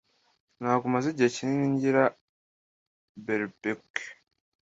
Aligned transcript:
Ntabwo 0.61 0.85
maze 0.93 1.07
igihe 1.09 1.29
kinini 1.35 1.67
ngira 1.73 2.03
barbecue. 3.25 4.05